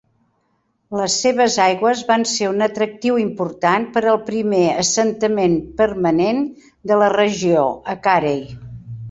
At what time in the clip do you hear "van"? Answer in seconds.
2.07-2.25